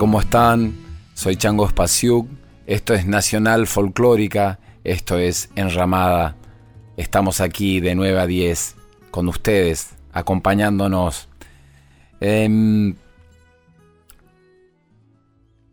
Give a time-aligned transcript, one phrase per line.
[0.00, 0.74] ¿Cómo están?
[1.12, 2.26] Soy Chango Spasiuk.
[2.66, 4.58] Esto es Nacional Folclórica.
[4.82, 6.38] Esto es Enramada.
[6.96, 8.76] Estamos aquí de 9 a 10
[9.10, 11.28] con ustedes, acompañándonos.
[12.18, 12.94] Em,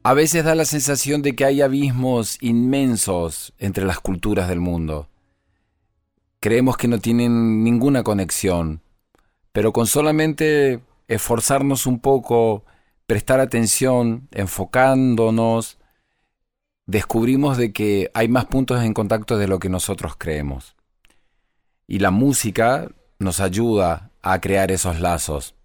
[0.04, 5.08] a veces da la sensación de que hay abismos inmensos entre las culturas del mundo.
[6.42, 8.82] Creemos que no tienen ninguna conexión,
[9.54, 12.66] pero con solamente esforzarnos un poco,
[13.08, 15.80] prestar atención, enfocándonos,
[16.86, 20.76] descubrimos de que hay más puntos en contacto de lo que nosotros creemos.
[21.88, 25.56] Y la música nos ayuda a crear esos lazos.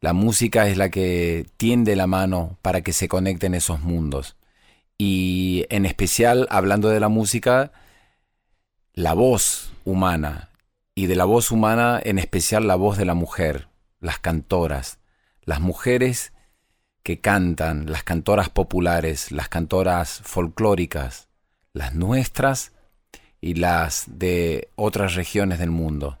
[0.00, 4.36] La música es la que tiende la mano para que se conecten esos mundos.
[4.98, 7.72] Y en especial, hablando de la música,
[8.92, 10.50] la voz humana.
[10.94, 13.68] Y de la voz humana, en especial la voz de la mujer,
[14.00, 14.98] las cantoras,
[15.44, 16.33] las mujeres
[17.04, 21.28] que cantan, las cantoras populares, las cantoras folclóricas,
[21.74, 22.72] las nuestras
[23.42, 26.18] y las de otras regiones del mundo.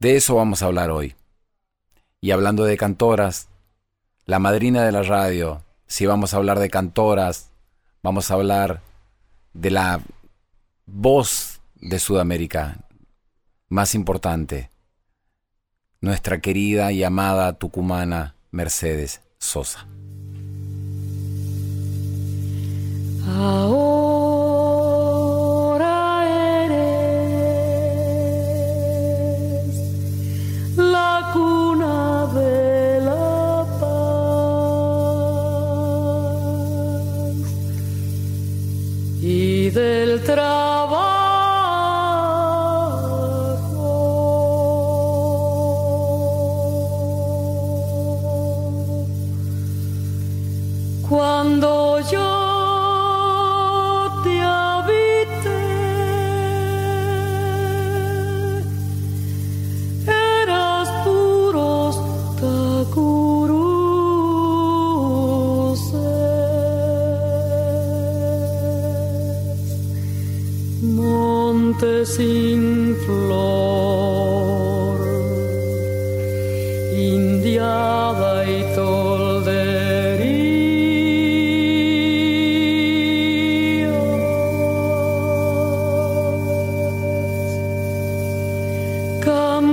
[0.00, 1.14] De eso vamos a hablar hoy.
[2.22, 3.48] Y hablando de cantoras,
[4.24, 7.50] la madrina de la radio, si vamos a hablar de cantoras,
[8.02, 8.80] vamos a hablar
[9.52, 10.00] de la
[10.86, 12.78] voz de Sudamérica
[13.68, 14.70] más importante,
[16.00, 19.84] nuestra querida y amada tucumana Mercedes Sosa.
[23.26, 24.01] Ahora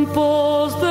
[0.10, 0.89] Campos de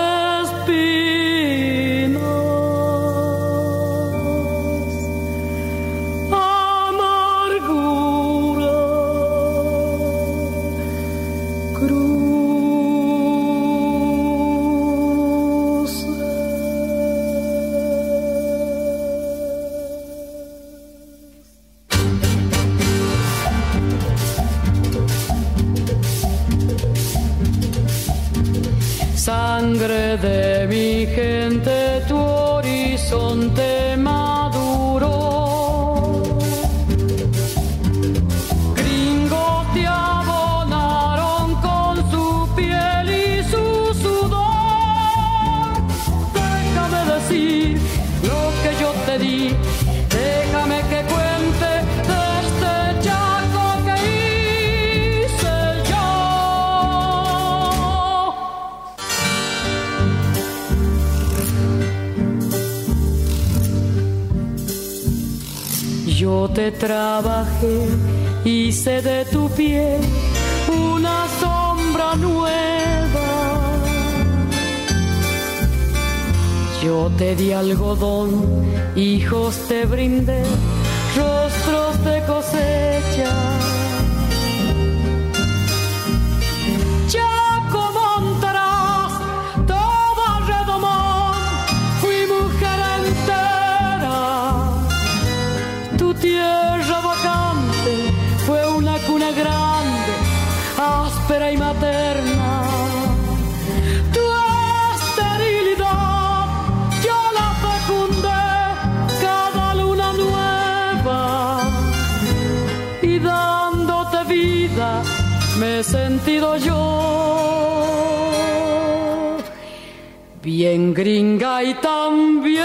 [120.49, 122.65] Bien gringa y también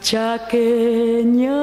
[0.00, 1.62] chaqueña.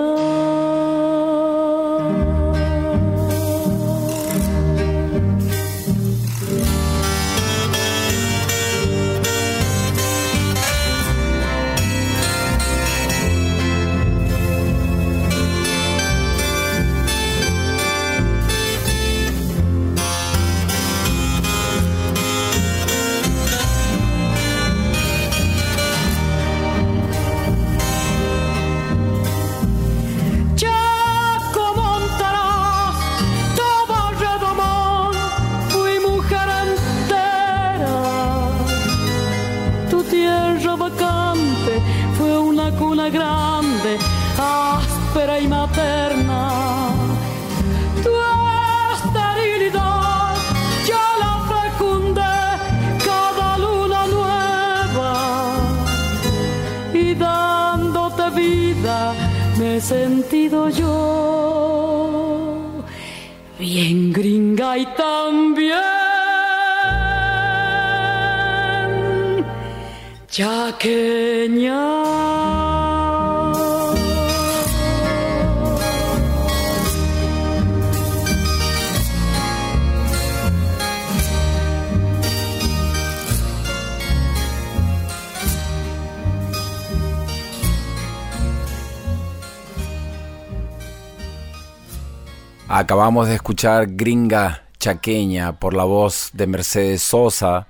[92.70, 97.68] Acabamos de escuchar Gringa Chaqueña por la voz de Mercedes Sosa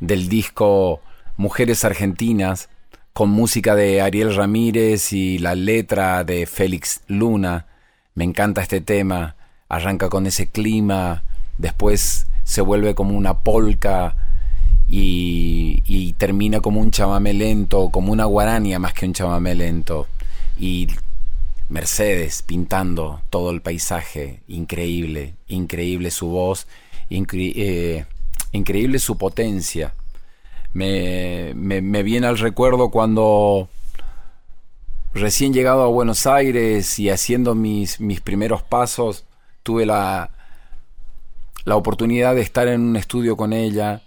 [0.00, 1.00] del disco
[1.38, 2.68] Mujeres Argentinas
[3.12, 7.66] con música de Ariel Ramírez y la letra de Félix Luna.
[8.16, 9.36] Me encanta este tema,
[9.68, 11.22] arranca con ese clima,
[11.56, 14.16] después se vuelve como una polca
[14.88, 20.08] y, termina como un chamamé lento, como una guarania más que un chamamé lento.
[20.58, 20.88] Y
[21.68, 26.66] Mercedes pintando todo el paisaje, increíble, increíble su voz,
[27.10, 28.04] eh,
[28.50, 29.94] increíble su potencia.
[30.72, 33.68] Me, me, me viene al recuerdo cuando
[35.14, 39.24] recién llegado a Buenos Aires y haciendo mis, mis primeros pasos,
[39.62, 40.30] tuve la,
[41.64, 44.02] la oportunidad de estar en un estudio con ella,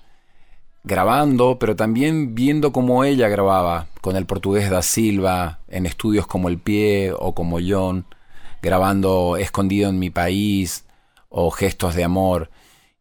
[0.84, 6.50] grabando, pero también viendo cómo ella grababa, con el portugués da Silva, en estudios como
[6.50, 8.06] El Pie o como John,
[8.62, 10.86] grabando Escondido en mi país
[11.30, 12.50] o Gestos de Amor,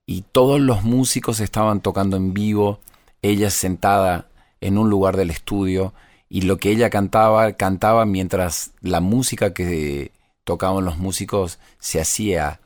[0.06, 2.80] y todos los músicos estaban tocando en vivo,
[3.22, 4.26] ella sentada
[4.60, 5.94] en un lugar del estudio,
[6.28, 10.12] y lo que ella cantaba, cantaba mientras la música que
[10.44, 12.60] tocaban los músicos se hacía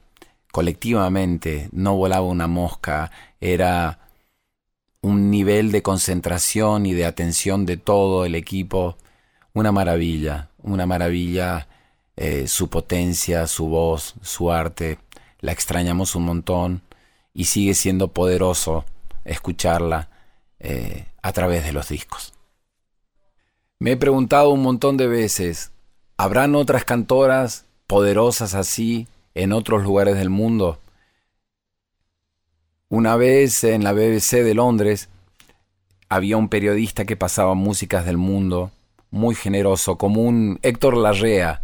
[0.53, 3.99] colectivamente, no volaba una mosca, era
[5.01, 8.97] un nivel de concentración y de atención de todo el equipo,
[9.55, 11.67] una maravilla, una maravilla,
[12.17, 14.99] eh, su potencia, su voz, su arte,
[15.41, 16.83] la extrañamos un montón
[17.33, 18.85] y sigue siendo poderoso
[19.25, 20.09] escucharla
[20.67, 22.33] eh, a través de los discos.
[23.79, 25.73] Me he preguntado un montón de veces,
[26.17, 30.79] ¿habrán otras cantoras poderosas así en otros lugares del mundo?
[32.89, 35.11] Una vez en la BBC de Londres
[36.09, 38.71] había un periodista que pasaba músicas del mundo,
[39.11, 41.61] muy generoso, como un Héctor Larrea,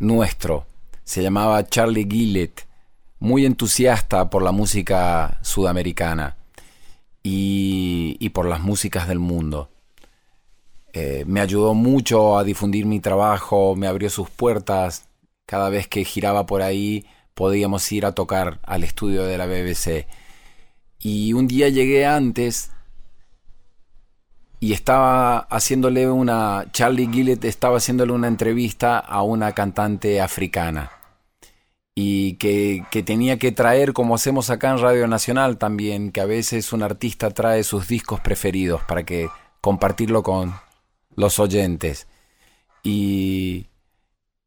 [0.00, 0.66] nuestro.
[1.04, 2.66] Se llamaba Charlie Gillett,
[3.20, 6.36] muy entusiasta por la música sudamericana
[7.24, 9.70] y, por las músicas del mundo.
[10.92, 15.08] Eh, me ayudó mucho a difundir mi trabajo, me abrió sus puertas.
[15.46, 20.06] Cada vez que giraba por ahí podíamos ir a tocar al estudio de la BBC.
[21.00, 22.70] Y un día llegué antes
[24.60, 30.90] y estaba haciéndole una, Charlie Gillett estaba haciéndole una entrevista a una cantante africana
[31.94, 36.26] y que, que, tenía que traer, como hacemos acá en Radio Nacional también, que a
[36.26, 39.28] veces un artista trae sus discos preferidos para que
[39.60, 40.54] compartirlo con
[41.14, 42.08] los oyentes.
[42.82, 43.68] Y,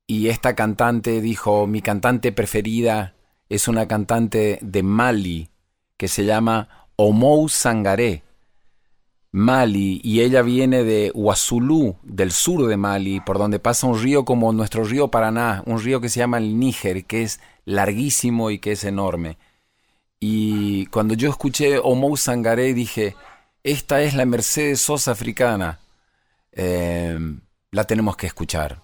[0.06, 3.16] y esta cantante dijo, mi cantante preferida
[3.50, 5.50] es una cantante de Mali
[5.96, 8.24] que se llama Omou Sangaré.
[9.38, 14.26] Mali y ella viene de Huazulú, del sur de Mali, por donde pasa un río
[14.26, 18.58] como nuestro río Paraná, un río que se llama el Níger, que es larguísimo y
[18.58, 19.38] que es enorme.
[20.20, 23.16] Y cuando yo escuché Omou Sangaré dije,
[23.64, 25.80] esta es la Mercedes Sosa africana,
[26.52, 27.20] eh,
[27.70, 28.82] la tenemos que escuchar.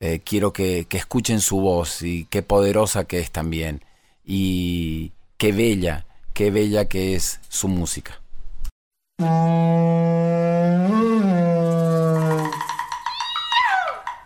[0.00, 3.82] Eh, quiero que, que escuchen su voz y qué poderosa que es también.
[4.22, 6.04] Y qué bella,
[6.34, 8.20] qué bella que es su música.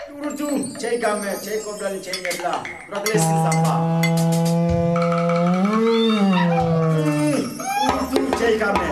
[0.06, 4.00] Turutu, cei game, cei cobrali, cei merla, progresul zapa.
[7.80, 8.91] Turutu, cei game.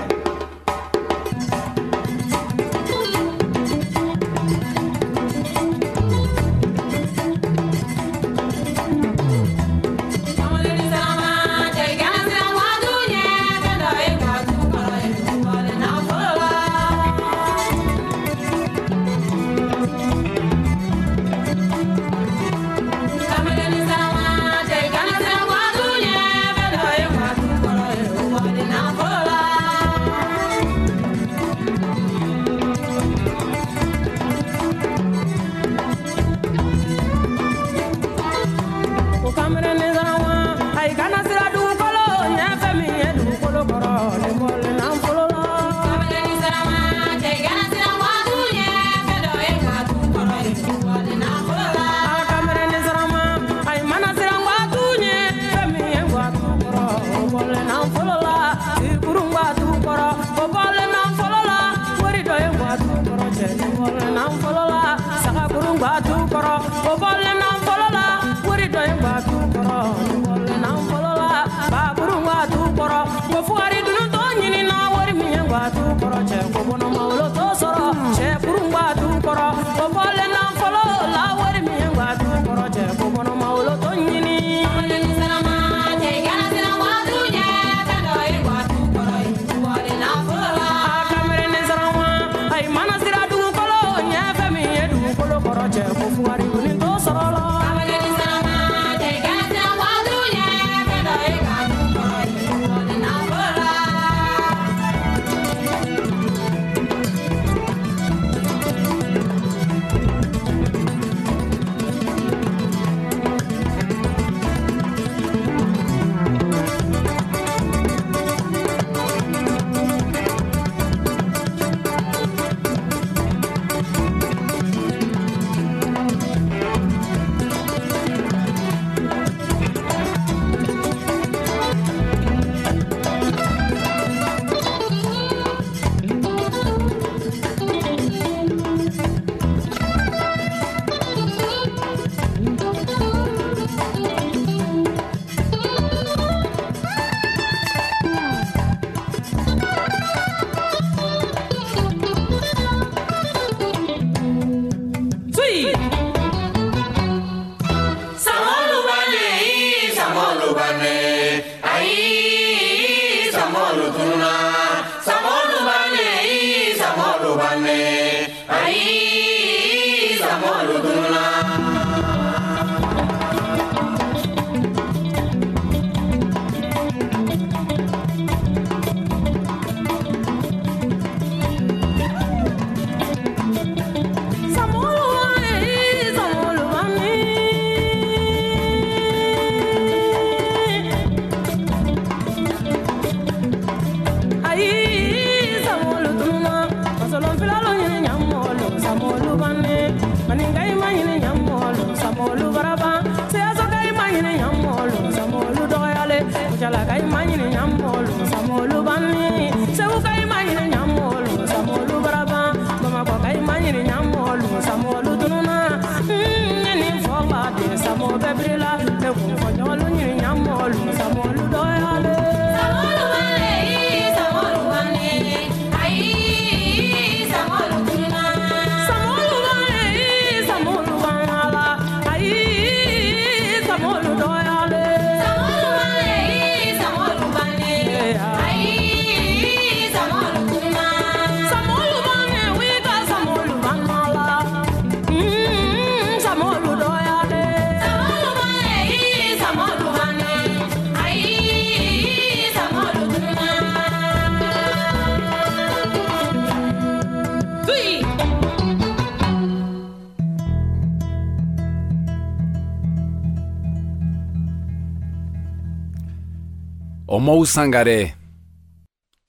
[267.20, 268.16] Omou Sangaré.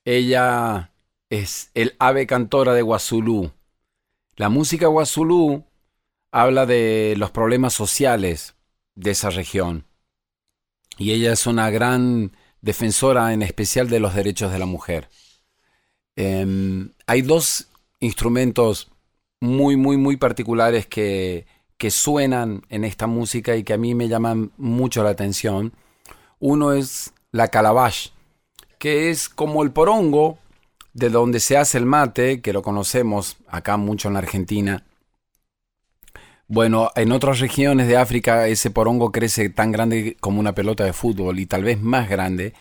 [0.06, 0.92] Ella
[1.28, 3.52] es el ave cantora de Guazulú.
[4.34, 5.66] La música Guazulú
[6.30, 8.54] habla de los problemas sociales
[8.94, 9.84] de esa región.
[10.96, 15.10] Y ella es una gran defensora en especial de los derechos de la mujer.
[16.16, 17.68] Em, hay dos
[18.00, 18.90] instrumentos
[19.38, 21.44] muy, muy, muy particulares que,
[21.76, 25.74] que suenan en esta música y que a mí me llaman mucho la atención.
[26.38, 28.08] Uno es la calabash,
[28.78, 30.38] que es como el porongo
[30.94, 34.84] de donde se hace el mate, que lo conocemos acá mucho en la Argentina.
[36.46, 40.92] Bueno, en otras regiones de África ese porongo crece tan grande como una pelota de
[40.92, 42.52] fútbol y tal vez más grande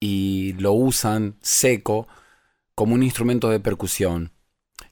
[0.00, 2.08] y lo usan seco
[2.74, 4.32] como un instrumento de percusión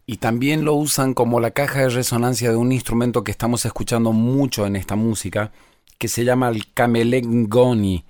[0.07, 4.13] y también lo usan como la caja de resonancia de un instrumento que estamos escuchando
[4.13, 5.53] mucho en esta música,
[5.99, 8.05] que se llama el camelengoni,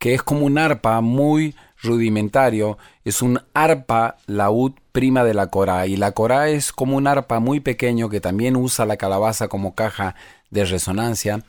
[0.00, 5.86] que es como un arpa muy rudimentario, es un arpa laúd prima de la corá,
[5.86, 9.74] y la corá es como un arpa muy pequeño que también usa la calabaza como
[9.74, 10.16] caja
[10.50, 11.44] de resonancia.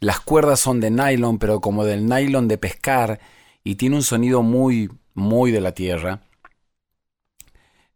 [0.00, 3.20] Las cuerdas son de nylon, pero como del nylon de pescar,
[3.64, 6.22] y tiene un sonido muy, muy de la tierra.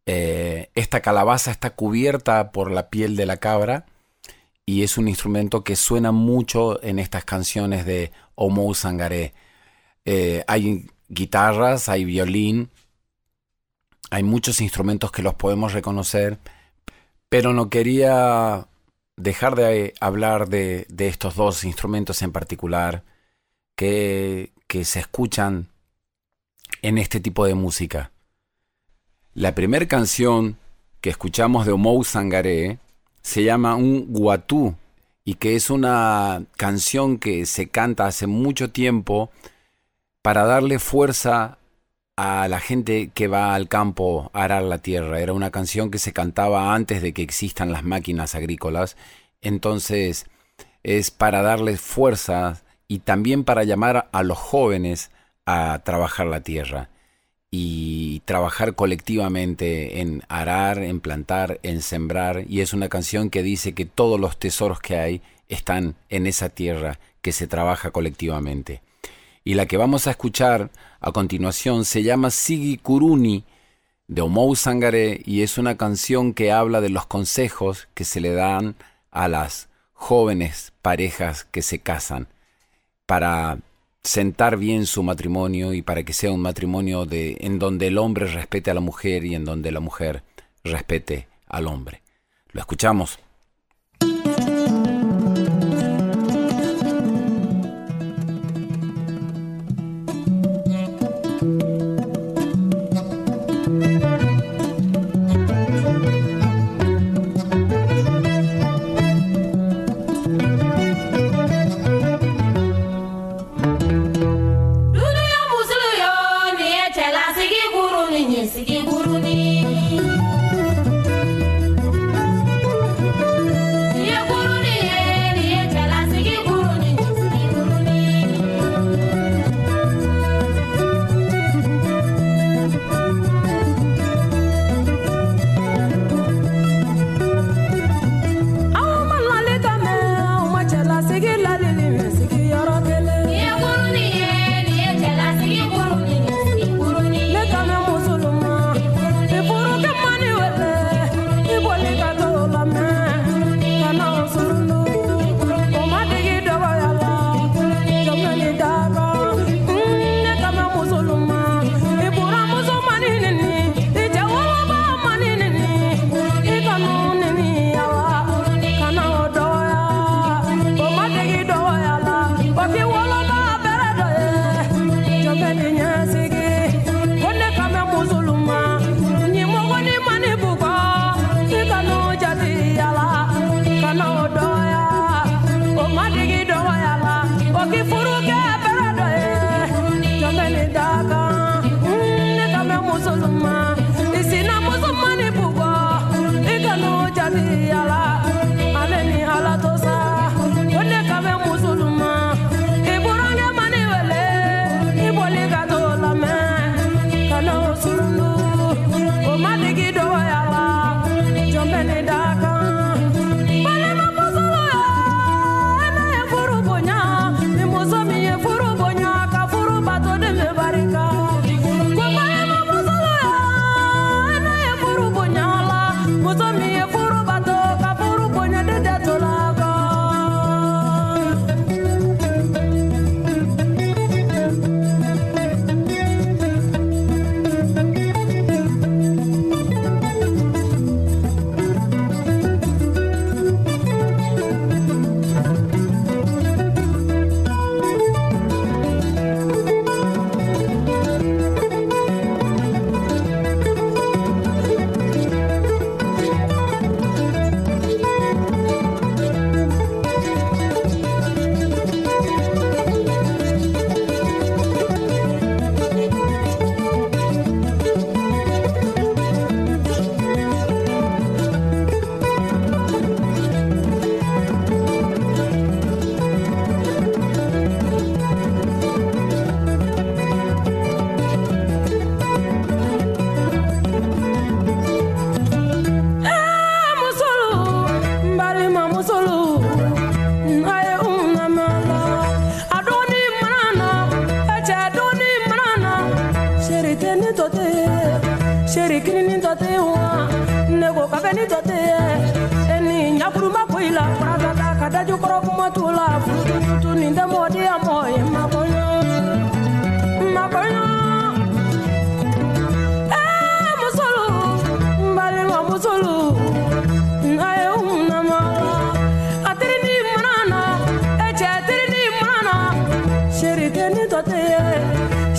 [0.05, 3.87] Eh, esta calabaza está cubierta por la piel de la cabra
[4.67, 9.33] y es un instrumento que suena mucho en estas canciones de Omo Sangaré.
[10.05, 12.71] Eh, hay guitarras, hay violín,
[14.11, 16.39] hay muchos instrumentos que los podemos reconocer,
[17.29, 18.69] pero no quería
[19.17, 23.03] dejar de hablar de, estos dos instrumentos en particular
[23.77, 25.69] que, que se escuchan
[26.83, 28.11] en este tipo de música.
[29.35, 30.59] La primera canción
[31.01, 32.79] que escuchamos de Omou Sangaré
[33.23, 34.77] se llama Un Guatú
[35.25, 39.31] y que es una canción que se canta hace mucho tiempo
[40.25, 41.59] para darle fuerza
[42.17, 45.21] a la gente que va al campo a arar la tierra.
[45.21, 48.97] Era una canción que se cantaba antes de que existan las máquinas agrícolas.
[49.43, 50.25] Entonces
[50.83, 55.11] es para darle fuerza y también para llamar a los jóvenes
[55.45, 56.89] a trabajar la tierra
[57.51, 62.47] y trabajar colectivamente en arar, en plantar, en sembrar.
[62.49, 66.49] Y es una canción que dice que todos los tesoros que hay están en esa
[66.49, 68.81] tierra que se trabaja colectivamente.
[69.45, 73.45] Y la que vamos a escuchar a continuación se llama Sigi Kuruni
[74.09, 78.33] de Omou Sangare y es una canción que habla de los consejos que se le
[78.33, 78.75] dan
[79.11, 82.29] a las jóvenes parejas que se casan
[83.05, 83.59] para
[84.03, 88.27] sentar bien su matrimonio y para que sea un matrimonio de, en donde el hombre
[88.27, 90.23] respete a la mujer y en donde la mujer
[90.63, 92.01] respete al hombre.
[92.53, 93.19] Lo escuchamos.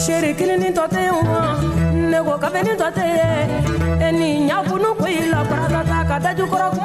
[0.06, 1.42] seere kelen ni tɔ tɛ wa
[2.12, 6.68] ne ko kabini tɔ tɛ ye ni ɲa kunu ko i la barakata ka dajukɔrɔ
[6.76, 6.85] kun.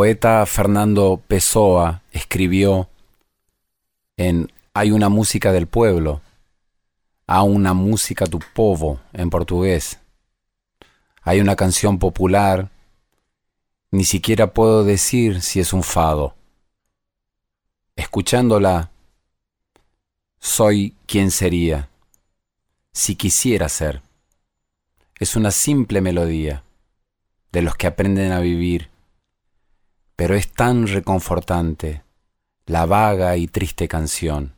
[0.00, 2.88] poeta Fernando Pessoa escribió
[4.16, 6.22] en Hay una música del pueblo,
[7.26, 10.00] Há una música tu povo en portugués.
[11.20, 12.70] Hay una canción popular,
[13.90, 16.34] ni siquiera puedo decir si es un fado.
[17.94, 18.90] Escuchándola,
[20.38, 21.90] soy quien sería,
[22.94, 24.00] si quisiera ser.
[25.16, 26.64] Es una simple melodía
[27.52, 28.88] de los que aprenden a vivir
[30.20, 32.02] pero es tan reconfortante
[32.66, 34.54] la vaga y triste canción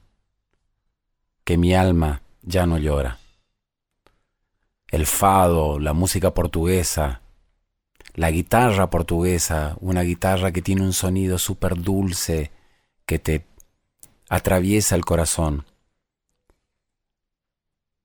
[1.44, 3.20] que mi alma ya no llora.
[4.88, 7.20] El fado, la música portuguesa,
[8.14, 12.50] la guitarra portuguesa, una guitarra que tiene un sonido súper dulce
[13.06, 13.46] que te
[14.28, 15.64] atraviesa el corazón.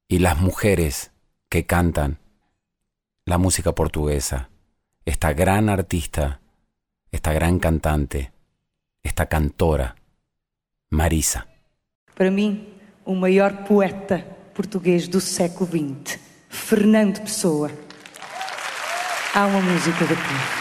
[0.07, 1.09] Y las mujeres
[1.49, 2.19] que cantan
[3.25, 4.51] la música portuguesa,
[5.05, 6.39] esta gran artista
[7.11, 8.31] esta gran cantante,
[9.03, 9.95] esta cantora,
[10.89, 11.47] Marisa.
[12.15, 12.67] Para mim,
[13.05, 17.71] o maior poeta português do século XX, Fernando Pessoa.
[19.33, 20.56] Há uma música daqui.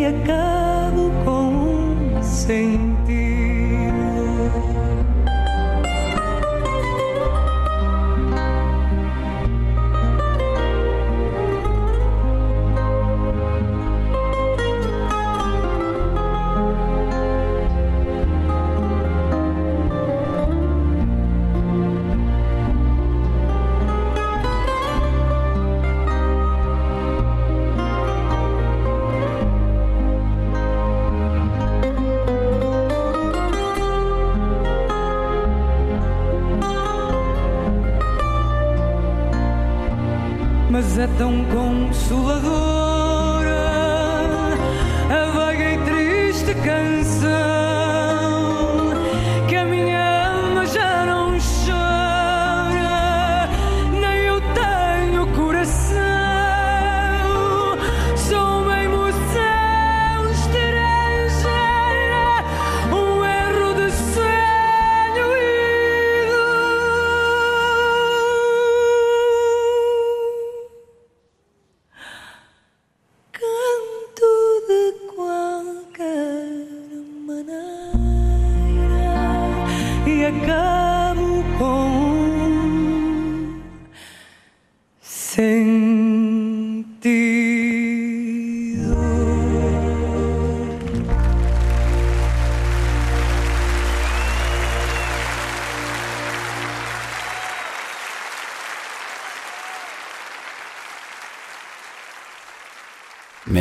[0.00, 3.29] E acabo com um sentido.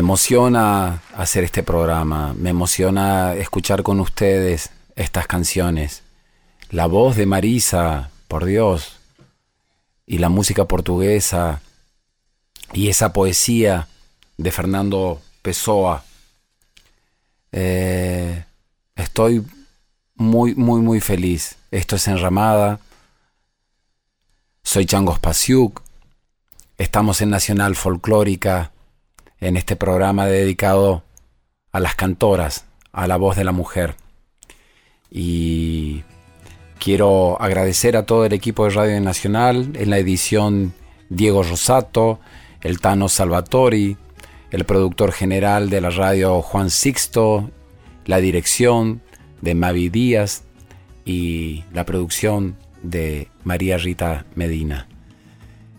[0.10, 6.02] Emociona hacer este programa, me emociona escuchar con ustedes estas canciones.
[6.72, 8.98] La voz de Marisa, por Dios,
[10.08, 11.62] y la música portuguesa,
[12.74, 13.88] y esa poesía
[14.36, 16.04] de Fernando Pessoa.
[17.52, 18.46] Eh,
[18.96, 19.46] estoy
[20.16, 21.58] muy, muy, muy feliz.
[21.70, 22.80] Esto es Enramada.
[24.64, 25.84] Soy Changos Pasiuk.
[26.80, 28.72] Estamos en Nacional Folclórica
[29.42, 31.04] en este programa dedicado
[31.72, 33.96] a las cantoras, a la voz de la mujer.
[35.12, 36.04] Y
[36.80, 40.74] quiero agradecer a todo el equipo de Radio Nacional, en la edición
[41.10, 42.20] Diego Rosato,
[42.62, 43.98] el Tano Salvatori,
[44.52, 47.52] el productor general de la radio Juan Sixto,
[48.06, 49.02] la dirección
[49.42, 50.44] de Mavi Díaz
[51.06, 54.88] y la producción de María Rita Medina.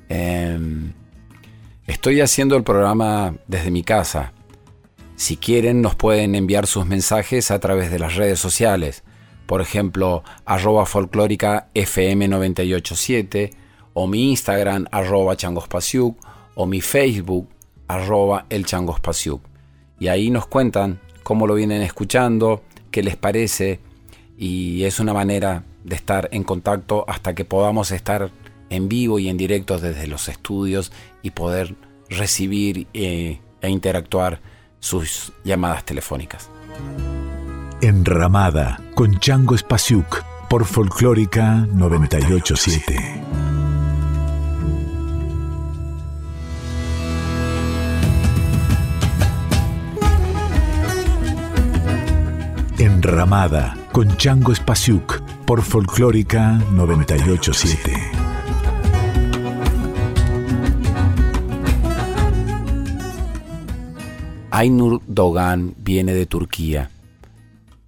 [0.08, 0.92] Em,
[1.90, 4.32] Estoy haciendo el programa desde mi casa.
[5.16, 9.02] Si quieren nos pueden enviar sus mensajes a través de las redes sociales.
[9.46, 13.50] Por ejemplo, arroba folclórica FM987
[13.94, 16.16] o mi Instagram arroba changospasiuk
[16.54, 17.48] o mi Facebook
[17.88, 18.64] arroba el.
[19.98, 23.80] Y ahí nos cuentan cómo lo vienen escuchando, qué les parece
[24.38, 28.30] y es una manera de estar en contacto hasta que podamos estar
[28.68, 31.76] en vivo y en directo desde los estudios y poder
[32.08, 34.40] recibir eh, e interactuar
[34.78, 36.50] sus llamadas telefónicas.
[37.82, 43.20] Enramada con Chango Spasiuk por Folclórica 987.
[52.78, 58.29] Enramada con Chango Spasiuk por Folclórica 987.
[64.52, 66.90] Aynur Dogan viene de Turquía,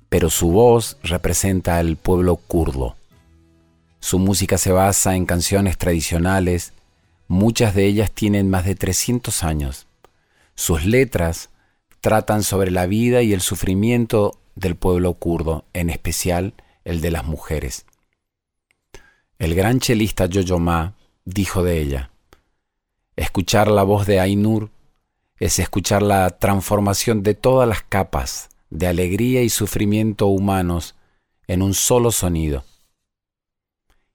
[0.08, 2.94] pero su voz representa al pueblo kurdo.
[3.98, 6.72] Su música se basa en canciones tradicionales,
[7.26, 9.88] muchas de ellas tienen más de 300 años.
[10.54, 11.50] Sus letras
[12.00, 17.24] tratan sobre la vida y el sufrimiento del pueblo kurdo, en especial el de las
[17.24, 17.86] mujeres.
[19.40, 20.94] El gran chelista Jojo Ma
[21.24, 22.10] dijo de ella,
[23.16, 24.70] escuchar la voz de Ainur
[25.42, 30.94] es escuchar la transformación de todas las capas de alegría y sufrimiento humanos
[31.48, 32.62] en un solo sonido.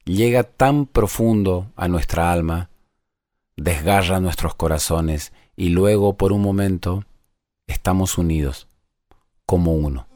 [0.06, 2.70] Llega tan profundo a nuestra alma,
[3.58, 7.04] desgarra nuestros corazones y luego por un momento
[7.68, 8.70] estamos unidos
[9.46, 10.08] como uno.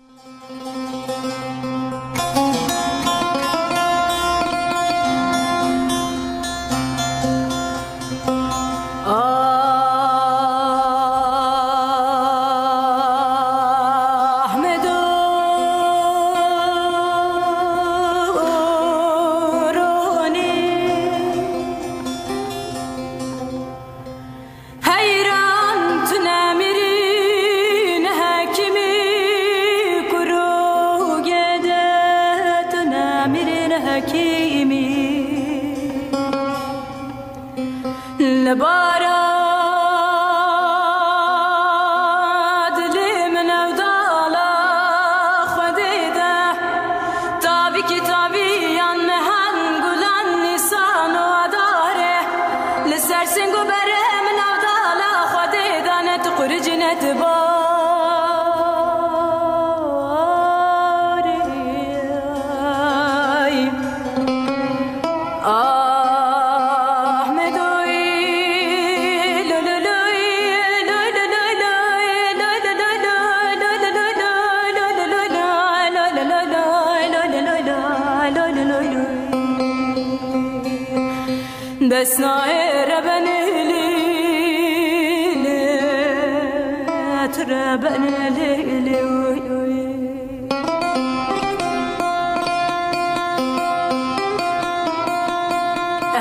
[87.51, 88.03] تربن
[88.37, 89.01] ليلي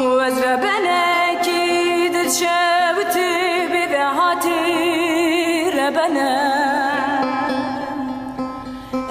[0.00, 3.32] و از ربنکی دل شوتی
[3.72, 7.26] بی بهاتی ربنم.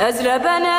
[0.07, 0.74] از ربنم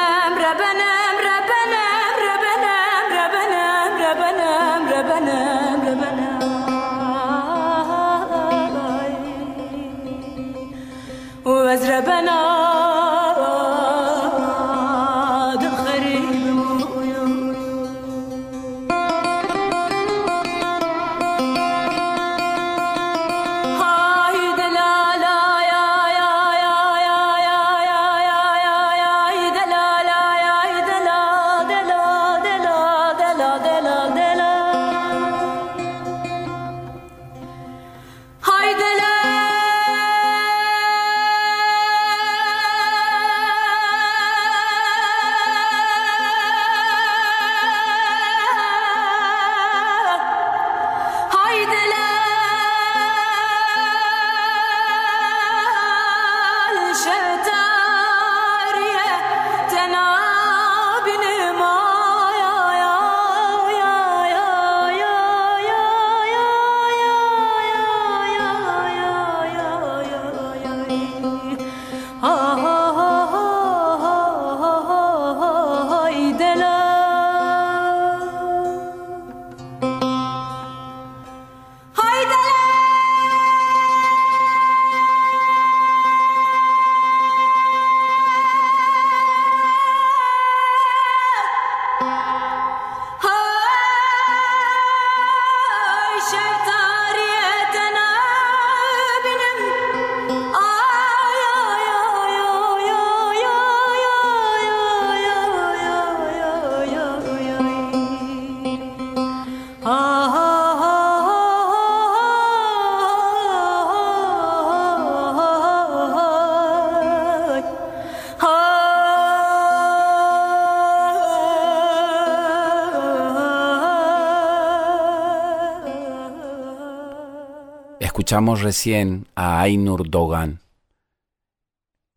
[128.36, 130.60] Escuchamos recién a Ainur Dogan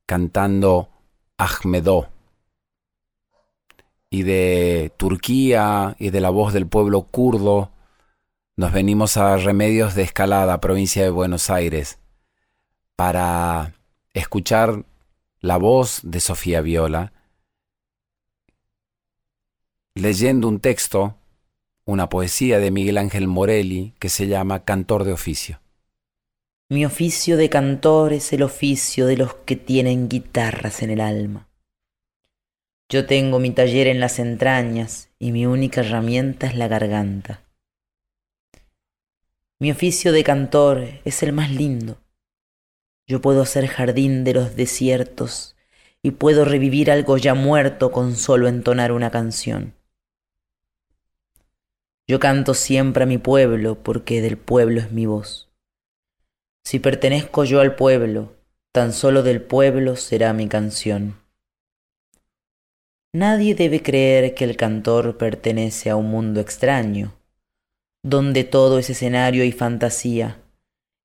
[0.05, 0.89] cantando
[1.37, 2.09] Ahmedó.
[4.09, 7.71] Y de Turquía y de la voz del pueblo kurdo
[8.57, 11.99] nos venimos a Remedios de Escalada, provincia de Buenos Aires,
[12.97, 13.75] para
[14.13, 14.83] escuchar
[15.39, 17.13] la voz de Sofía Viola
[19.95, 21.15] leyendo un texto,
[21.85, 25.61] una poesía de Miguel Ángel Morelli que se llama Cantor de Oficio.
[26.71, 31.49] Mi oficio de cantor es el oficio de los que tienen guitarras en el alma.
[32.89, 37.43] Yo tengo mi taller en las entrañas y mi única herramienta es la garganta.
[39.57, 41.97] Mi oficio de cantor es el más lindo.
[43.07, 45.55] Yo puedo hacer jardín de los desiertos
[46.03, 49.73] y puedo revivir algo ya muerto con solo entonar una canción.
[52.07, 55.48] Yo canto siempre a mi pueblo porque del pueblo es mi voz.
[56.63, 58.35] Si pertenezco yo al pueblo,
[58.71, 61.19] tan solo del pueblo será mi canción.
[63.13, 67.15] Nadie debe creer que el cantor pertenece a un mundo extraño,
[68.03, 70.37] donde todo es escenario y fantasía.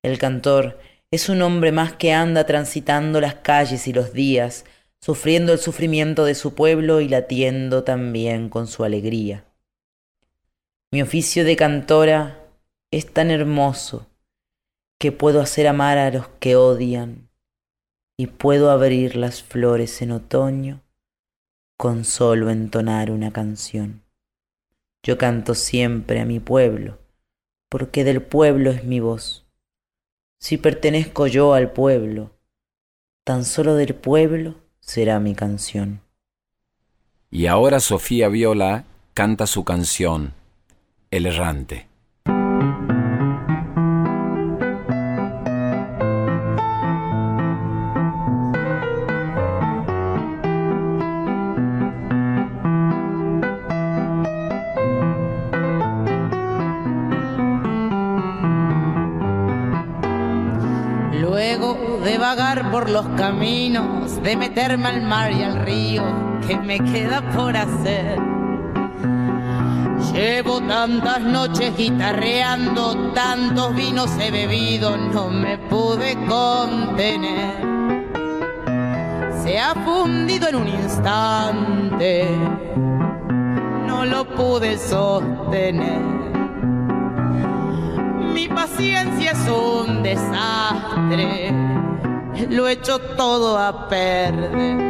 [0.03, 0.79] El cantor
[1.09, 4.65] es un hombre más que anda transitando las calles y los días,
[5.01, 9.45] sufriendo el sufrimiento de su pueblo y latiendo también con su alegría.
[10.91, 12.39] Mi oficio de cantora
[12.91, 14.07] es tan hermoso
[14.99, 17.29] que puedo hacer amar a los que odian
[18.17, 20.81] y puedo abrir las flores en otoño
[21.77, 24.01] con solo entonar una canción.
[25.03, 26.97] Yo canto siempre a mi pueblo,
[27.69, 29.45] porque del pueblo es mi voz.
[30.39, 32.31] Si pertenezco yo al pueblo,
[33.23, 36.01] tan solo del pueblo será mi canción.
[37.29, 40.33] Y ahora Sofía Viola canta su canción,
[41.11, 41.87] El errante.
[62.87, 66.03] Los caminos, de meterme al mar y al río,
[66.47, 68.19] que me queda por hacer?
[70.13, 77.65] Llevo tantas noches guitarreando, tantos vinos he bebido, no me pude contener.
[79.43, 82.27] Se ha fundido en un instante,
[83.85, 86.01] no lo pude sostener.
[88.33, 91.51] Mi paciencia es un desastre,
[92.49, 94.85] lo he hecho todo a perder.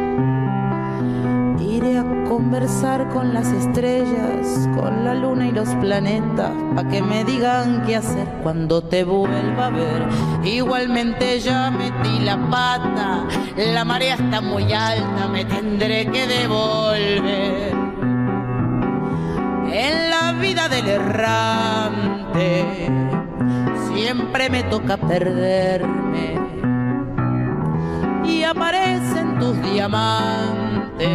[1.60, 7.24] Iré a conversar con las estrellas, con la luna y los planetas, pa' que me
[7.24, 10.02] digan qué hacer cuando te vuelva a ver.
[10.44, 13.26] Igualmente ya metí la pata,
[13.56, 17.74] la marea está muy alta, me tendré que devolver.
[19.72, 22.64] En la vida del errante
[23.92, 26.45] siempre me toca perderme
[28.56, 31.12] aparecen tus diamantes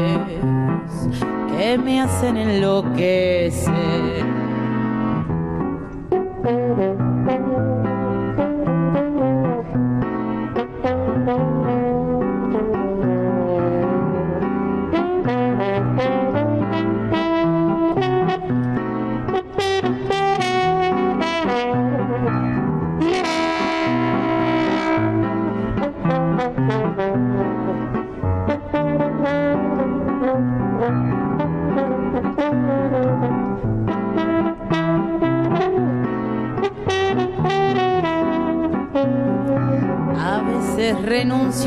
[1.50, 3.72] que me hacen enloquecer.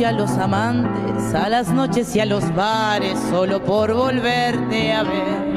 [0.02, 5.54] A los amantes, a las noches y a los bares, solo por volverte a ver.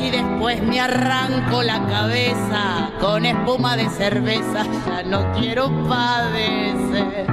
[0.00, 7.26] Y después me arranco la cabeza con espuma de cerveza, ya no quiero padecer.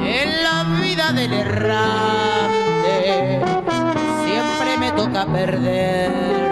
[0.00, 3.42] En la vida del errante
[4.24, 6.48] siempre me toca perderme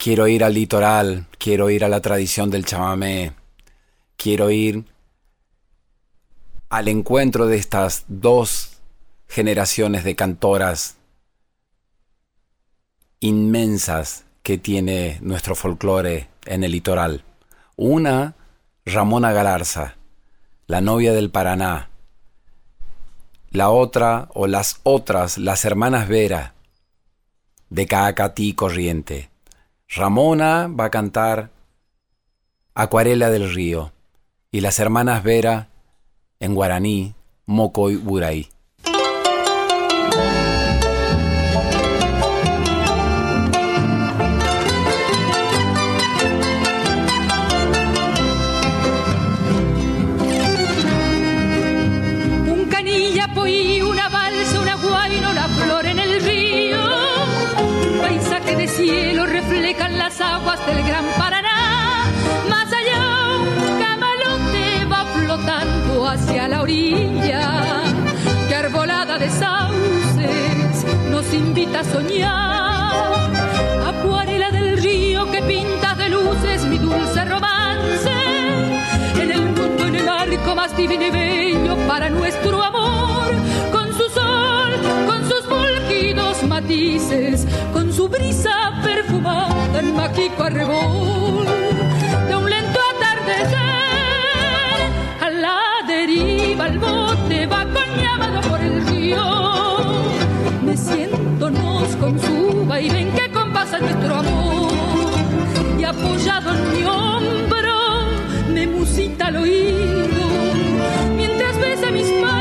[0.07, 3.33] Quiero ir al litoral, quiero ir a la tradición del chamamé,
[4.15, 4.85] quiero ir
[6.69, 8.77] al encuentro de estas dos
[9.27, 10.95] generaciones de cantoras
[13.19, 17.25] inmensas que tiene nuestro folclore en el litoral.
[17.75, 18.35] Una
[18.85, 19.97] Ramona Galarza,
[20.67, 21.89] la novia del Paraná.
[23.49, 26.53] La otra o las otras, las hermanas Vera,
[27.69, 29.31] de Caacatí Corriente.
[29.89, 31.49] Ramona va a cantar
[32.75, 33.93] Acuarela del Río
[34.51, 35.69] y las hermanas Vera
[36.39, 37.15] en guaraní,
[37.45, 38.49] Mocoy Buray.
[82.27, 83.31] Nuestro amor.
[83.71, 84.71] Con su sol,
[85.05, 91.45] con sus fulgidos matices, con su brisa perfumada en mágico arrebol.
[92.27, 93.57] De un lento atardecer,
[95.21, 99.23] a la deriva el bote va coñamado por el río.
[100.63, 104.71] Meciéndonos con su vaivén que compasa nuestro amor.
[105.79, 107.77] Y apoyado en mi hombro,
[108.53, 110.16] me musita al oído.
[111.91, 112.36] Mientras besa mis manos,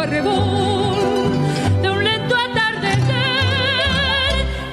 [0.00, 1.32] arrebol.
[1.82, 3.14] De un lento atardecer,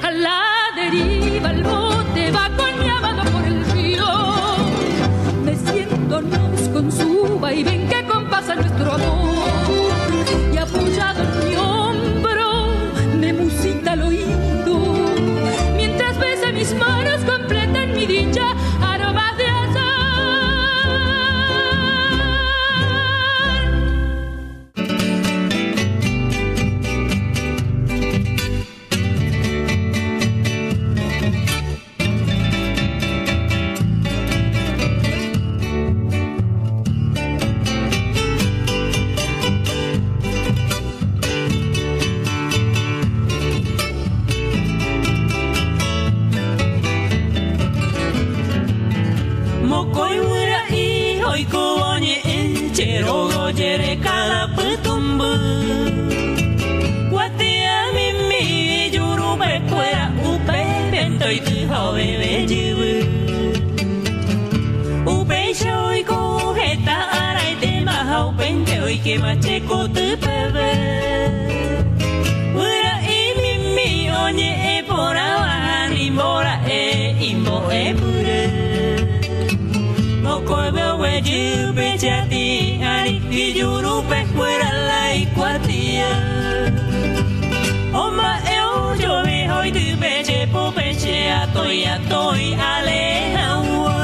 [0.02, 0.40] a la
[0.76, 4.06] deriva el bote va coñamado por el río
[5.44, 7.91] meciéndonos con su vaivén
[81.76, 82.46] we chati
[82.92, 86.10] ari ki juru pe fuera la iguatia
[88.02, 88.70] Oma e yo
[89.02, 93.02] jo me hoi tu be che po pe che a toi a toi ale
[93.36, 93.98] hawa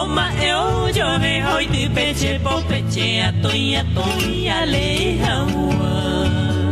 [0.00, 0.62] Oma e yo
[0.98, 4.86] jo me hoi tu be che po pe che a toi a toi ale
[5.24, 6.63] hawa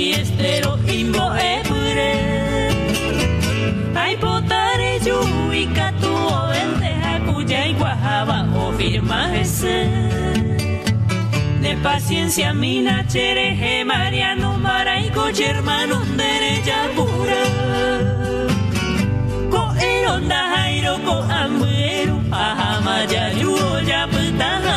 [0.00, 1.24] miestero jimbo
[1.56, 2.12] ebre
[4.02, 6.12] ay potare yuica tu
[6.50, 9.76] venteja cuya y guajaba o firma ese
[11.62, 17.42] de paciencia mina chereje mariano maraico hermano derecha pura
[19.52, 24.76] ko eronda jairo ko ambuero pajama ya yuo ya putaja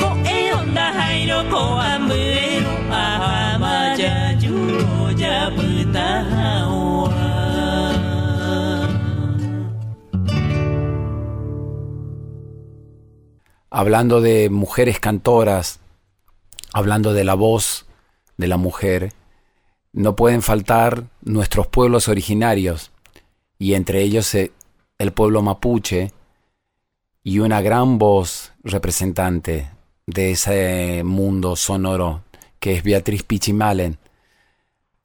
[0.00, 0.08] ko
[0.38, 1.62] eronda jairo ko
[1.92, 2.53] ambuero
[13.70, 15.80] Hablando de mujeres cantoras,
[16.72, 17.86] hablando de la voz
[18.36, 19.12] de la mujer,
[19.92, 22.92] no pueden faltar nuestros pueblos originarios,
[23.58, 24.52] y entre ellos eh,
[24.98, 26.12] el pueblo mapuche,
[27.22, 29.70] y una gran voz representante
[30.06, 32.22] de ese mundo sonoro,
[32.60, 33.98] que es Beatriz Pichimalen,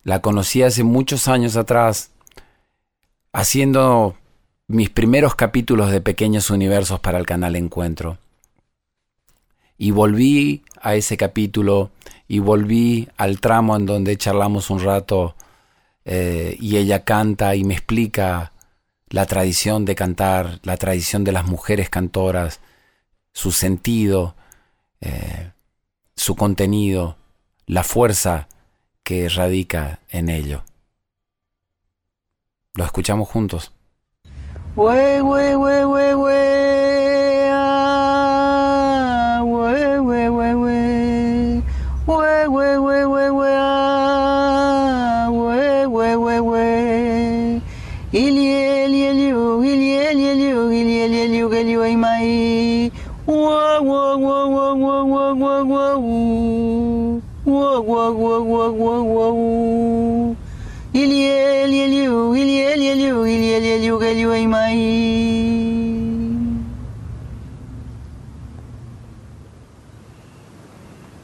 [0.09, 2.09] la conocí hace muchos años atrás,
[3.31, 4.17] haciendo
[4.65, 8.17] mis primeros capítulos de Pequeños Universos para el canal Encuentro.
[9.77, 11.91] Y volví a ese capítulo
[12.27, 15.35] y volví al tramo en donde charlamos un rato
[16.05, 18.51] eh, y ella canta y me explica
[19.09, 22.61] la tradición de cantar, la tradición de las mujeres cantoras,
[23.31, 24.35] su sentido,
[25.01, 25.51] eh,
[26.15, 27.15] su contenido,
[27.67, 28.47] la fuerza
[29.09, 30.63] que radica en ello.
[32.75, 33.73] Lo escuchamos juntos.
[34.75, 36.13] Wey, wey, wey,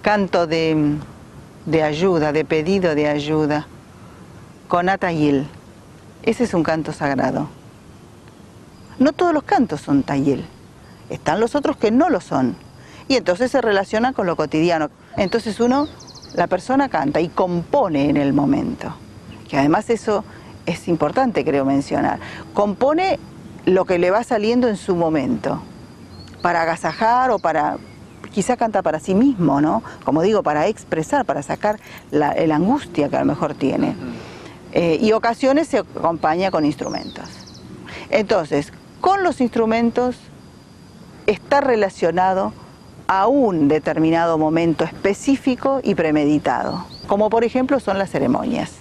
[0.01, 0.97] Canto de,
[1.65, 3.67] de ayuda, de pedido de ayuda,
[4.67, 5.47] con Atayil.
[6.23, 7.49] Ese es un canto sagrado.
[8.99, 10.45] No todos los cantos son Tayil.
[11.09, 12.55] Están los otros que no lo son.
[13.07, 14.89] Y entonces se relacionan con lo cotidiano.
[15.17, 15.87] Entonces uno,
[16.35, 18.93] la persona canta y compone en el momento.
[19.49, 20.23] Que además eso
[20.65, 22.19] es importante, creo mencionar.
[22.53, 23.19] Compone
[23.65, 25.61] lo que le va saliendo en su momento.
[26.41, 27.77] Para agasajar o para
[28.31, 29.81] quizá canta para sí mismo, ¿no?
[30.03, 31.79] Como digo, para expresar, para sacar
[32.11, 33.95] la, la angustia que a lo mejor tiene.
[34.73, 37.29] Eh, y ocasiones se acompaña con instrumentos.
[38.09, 40.17] Entonces, con los instrumentos
[41.27, 42.51] está relacionado
[43.07, 48.71] a un determinado momento específico y premeditado, como por ejemplo son las ceremonias.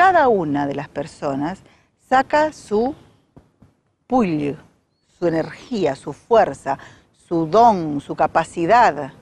[0.00, 1.58] Cada una de las personas
[2.08, 2.94] saca su
[4.06, 4.56] pull,
[5.18, 6.78] su energía, su fuerza,
[7.28, 9.12] su don, su capacidad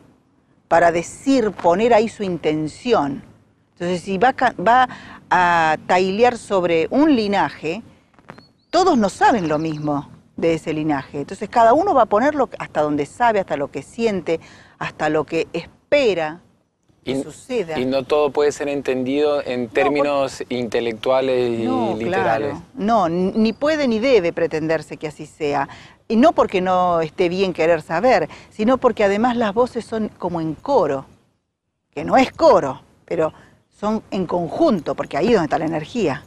[0.68, 3.24] para decir, poner ahí su intención.
[3.72, 4.89] Entonces, si va, va
[5.29, 7.83] a tailear sobre un linaje,
[8.70, 11.18] todos no saben lo mismo de ese linaje.
[11.18, 14.39] Entonces, cada uno va a ponerlo hasta donde sabe, hasta lo que siente,
[14.79, 16.41] hasta lo que espera
[17.13, 17.79] que Y- suceda.
[17.79, 22.51] Y no todo puede ser entendido en términos intelectuales y No, literales.
[22.51, 22.63] claro.
[22.75, 25.69] No, ni puede ni debe pretenderse que así sea.
[26.07, 30.41] Y no porque no esté bien querer saber, sino porque además las voces son como
[30.41, 31.07] en coro,
[31.95, 33.33] que no es coro, pero
[33.79, 36.25] son en conjunto, porque ahí es donde está la energía,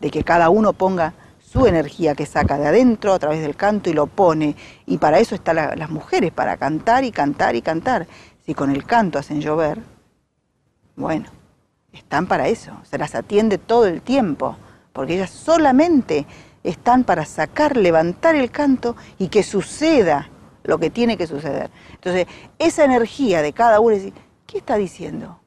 [0.00, 3.88] de que cada uno ponga su energía que saca de adentro a través del canto
[3.88, 4.54] y lo pone.
[4.86, 8.06] Y para eso están la- las mujeres, para cantar y cantar y cantar.
[8.44, 9.78] Si con el canto hacen llover,
[10.98, 11.26] bueno,
[11.92, 14.56] están para eso, se las atiende todo el tiempo,
[14.92, 16.26] porque ellas solamente
[16.64, 20.28] están para sacar, levantar el canto y que suceda
[20.64, 21.70] lo que tiene que suceder.
[21.94, 22.26] Entonces,
[22.58, 25.38] esa energía de cada uno es decir, ¿qué está diciendo?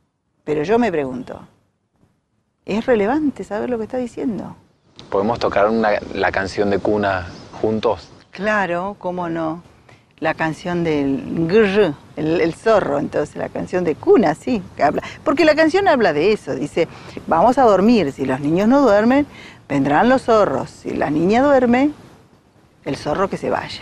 [0.46, 1.46] Pero yo me pregunto,
[2.66, 4.56] ¿es relevante saber lo que está diciendo?
[5.10, 7.28] ¿Podemos tocar una- la canción de cuna
[7.62, 8.10] juntos?
[8.32, 9.62] Claro, cómo no.
[10.22, 15.02] La canción del grr, el, zorro, entonces la canción de cuna, sí, que habla.
[15.24, 16.88] Porque la canción habla de eso, dice,
[17.26, 19.26] vamos a dormir, si los niños no duermen,
[19.68, 21.90] vendrán los zorros, si la niña duerme,
[22.86, 23.82] el zorro que se vaya.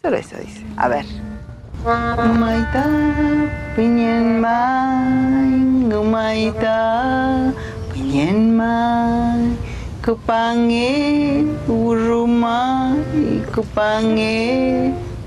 [0.00, 0.64] Solo eso dice.
[0.76, 1.04] A ver.
[1.84, 2.86] Gumaita,
[3.74, 7.52] piñen mai, gumaita,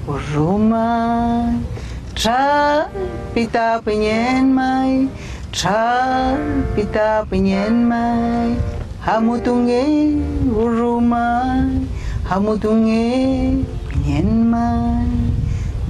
[0.05, 1.65] Urumai,
[2.13, 2.85] cha
[3.33, 5.09] pita penyen mai,
[5.51, 6.37] cha
[6.77, 8.53] pita penyen mai,
[9.01, 10.13] hamutunge
[10.53, 11.89] urumai,
[12.29, 15.09] hamutunge penyen mai,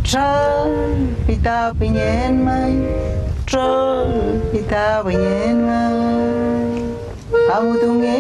[0.08, 0.64] cha
[1.28, 2.72] pita penyen mai,
[3.44, 3.68] cha
[4.56, 6.00] pita penyen mai,
[7.52, 8.18] hamutunge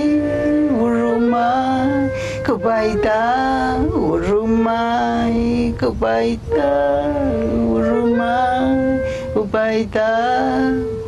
[0.75, 2.11] urumai.
[2.45, 6.73] Kubaita urumai kubaita
[7.73, 9.01] urumai
[9.33, 10.09] kubaita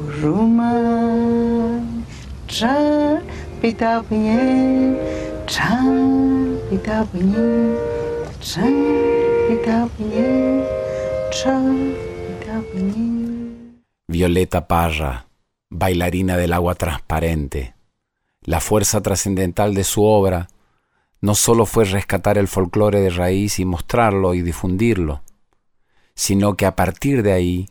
[0.10, 1.78] urumai
[2.50, 2.74] tra
[3.62, 4.98] pita punye
[5.46, 5.78] tra
[6.74, 7.78] pita punye
[8.42, 8.66] tra
[9.46, 10.66] pita punye
[11.30, 11.62] tra
[12.34, 12.58] pita
[14.10, 15.28] Violeta Parra,
[15.70, 17.76] bailarina del agua transparente.
[18.42, 20.48] La fuerza trascendental de su obra
[21.22, 25.22] no solo fue rescatar el folclore de raíz y mostrarlo y difundirlo,
[26.16, 27.70] sino que a partir de ahí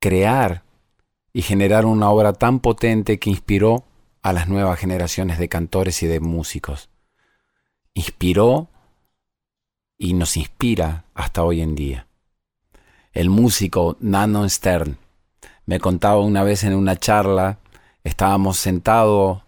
[0.00, 0.62] crear
[1.32, 3.84] y generar una obra tan potente que inspiró
[4.22, 6.88] a las nuevas generaciones de cantores y de músicos.
[7.92, 8.68] Inspiró
[9.98, 12.06] y nos inspira hasta hoy en día.
[13.12, 14.98] El músico Nano Stern
[15.66, 17.58] me contaba una vez en una charla,
[18.02, 19.42] estábamos sentados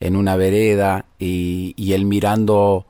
[0.00, 2.86] en una vereda y, y él mirando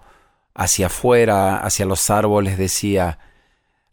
[0.55, 3.19] hacia afuera, hacia los árboles, decía,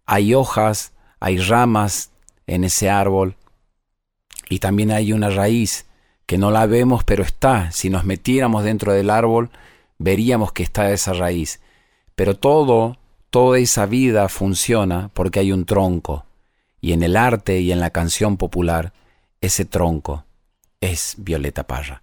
[0.05, 2.11] hay hojas, hay ramas
[2.47, 3.36] en ese árbol
[4.49, 5.86] y también hay una raíz
[6.26, 7.72] que no la vemos pero está.
[7.72, 9.49] Si nos metiéramos dentro del árbol,
[9.97, 11.59] veríamos que está esa raíz.
[12.16, 12.97] Pero todo,
[13.30, 16.26] toda esa vida funciona porque hay un tronco.
[16.82, 18.93] Y en el arte y en la canción popular,
[19.41, 20.26] ese tronco
[20.82, 22.02] es Violeta Parra.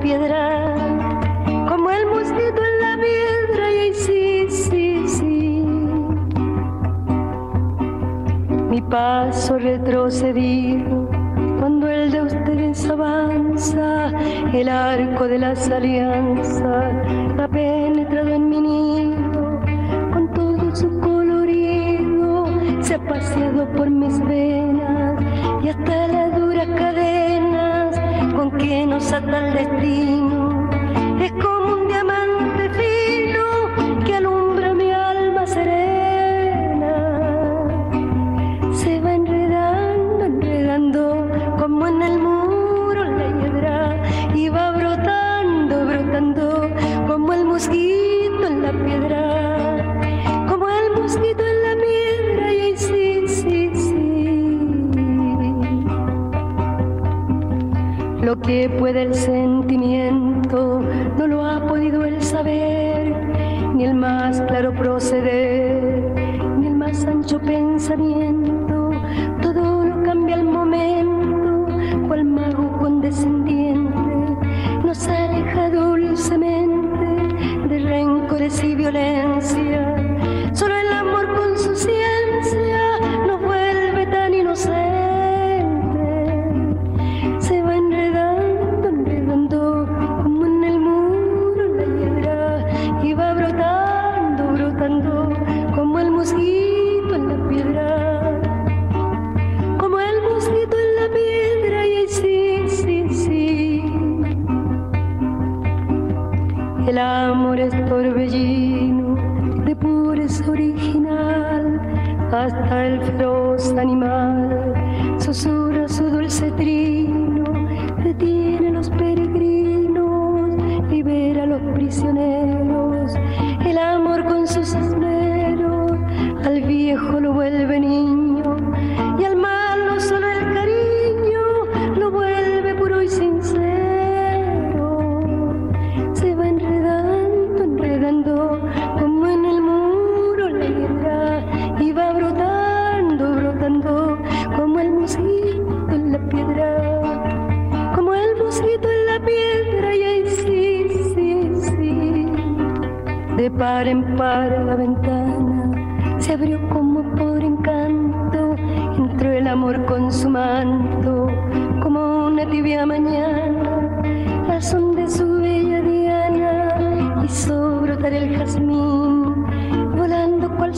[0.00, 0.74] piedra,
[1.68, 5.64] como el mosquito en la piedra, y ahí sí, sí, sí.
[8.70, 11.08] Mi paso retrocedido,
[11.58, 14.10] cuando el de ustedes avanza,
[14.52, 16.94] el arco de las alianzas
[17.38, 19.60] ha penetrado en mi nido
[20.12, 22.46] con todo su colorido,
[22.80, 25.22] se ha paseado por mis venas
[25.62, 27.23] y hasta las duras cadenas
[28.52, 30.43] que nos ata el destino.
[58.84, 59.43] Lo que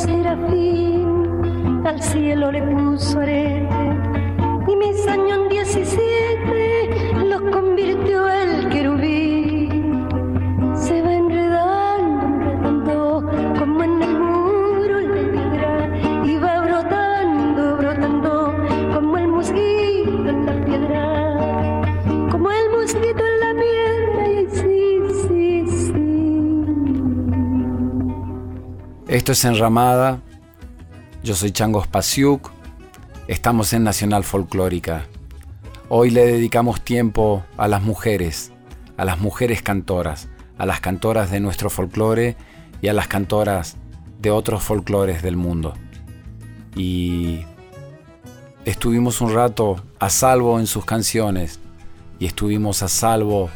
[0.06, 3.66] serafín, al cielo le puso arete,
[4.68, 6.15] y mis años en 17
[29.16, 30.20] Esto es Enramada.
[31.22, 32.50] Yo soy Changos Pasiuk.
[33.28, 35.06] Estamos en Nacional Folclórica.
[35.88, 38.52] Hoy le dedicamos tiempo a las mujeres,
[38.98, 42.36] a las mujeres cantoras, a las cantoras de nuestro folclore
[42.82, 43.78] y a las cantoras
[44.20, 45.72] de otros folclores del mundo.
[46.74, 47.40] Y
[48.66, 51.58] estuvimos un rato a salvo en sus canciones
[52.18, 53.48] y estuvimos a salvo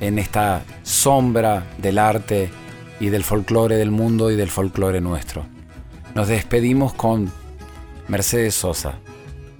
[0.00, 2.50] en esta sombra del arte
[3.00, 5.46] y del folclore del mundo y del folclore nuestro.
[6.14, 7.32] Nos despedimos con
[8.08, 8.98] Mercedes Sosa,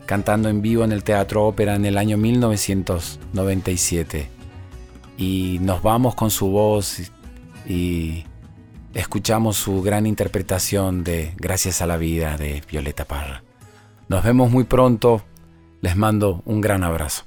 [0.07, 4.31] cantando en vivo en el Teatro Ópera en el año 1997.
[5.19, 7.11] Y nos vamos con su voz
[7.67, 8.25] y
[8.95, 13.43] escuchamos su gran interpretación de Gracias a la vida de Violeta Parra.
[14.09, 15.23] Nos vemos muy pronto.
[15.83, 17.25] Les mando un gran abrazo.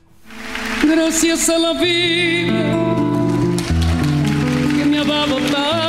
[0.83, 2.95] Gracias a la vida
[4.77, 5.88] que me ha dado tanto,